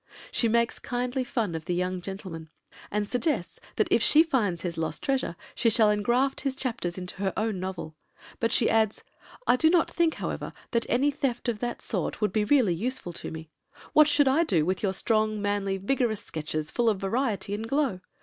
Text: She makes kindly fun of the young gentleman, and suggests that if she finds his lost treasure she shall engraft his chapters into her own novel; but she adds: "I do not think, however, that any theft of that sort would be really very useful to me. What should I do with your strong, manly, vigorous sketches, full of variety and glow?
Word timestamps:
She 0.31 0.47
makes 0.47 0.79
kindly 0.79 1.23
fun 1.23 1.53
of 1.53 1.65
the 1.65 1.75
young 1.75 2.01
gentleman, 2.01 2.49
and 2.89 3.07
suggests 3.07 3.59
that 3.75 3.87
if 3.91 4.01
she 4.01 4.23
finds 4.23 4.63
his 4.63 4.75
lost 4.75 5.03
treasure 5.03 5.35
she 5.53 5.69
shall 5.69 5.91
engraft 5.91 6.41
his 6.41 6.55
chapters 6.55 6.97
into 6.97 7.17
her 7.17 7.31
own 7.37 7.59
novel; 7.59 7.93
but 8.39 8.51
she 8.51 8.67
adds: 8.67 9.03
"I 9.45 9.55
do 9.57 9.69
not 9.69 9.91
think, 9.91 10.15
however, 10.15 10.53
that 10.71 10.87
any 10.89 11.11
theft 11.11 11.47
of 11.47 11.59
that 11.59 11.83
sort 11.83 12.19
would 12.19 12.33
be 12.33 12.43
really 12.43 12.73
very 12.73 12.81
useful 12.83 13.13
to 13.13 13.29
me. 13.29 13.51
What 13.93 14.07
should 14.07 14.27
I 14.27 14.43
do 14.43 14.65
with 14.65 14.81
your 14.81 14.93
strong, 14.93 15.39
manly, 15.39 15.77
vigorous 15.77 16.23
sketches, 16.25 16.71
full 16.71 16.89
of 16.89 16.97
variety 16.99 17.53
and 17.53 17.67
glow? 17.69 17.99